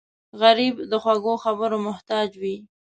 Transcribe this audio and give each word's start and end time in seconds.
غریب 0.41 0.75
د 0.91 0.93
خوږو 1.01 1.33
خبرو 1.43 1.77
محتاج 1.87 2.29
وي 2.41 2.55